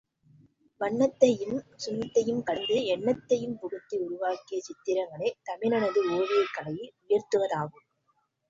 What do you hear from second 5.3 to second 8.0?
தமிழனது ஓவியக் கலையை உயர்த்துவதாகும்.